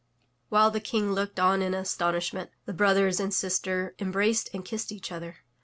[0.49, 5.11] While the King looked on in astonishment, the brothers and sister embraced and kissed each
[5.11, 5.43] other.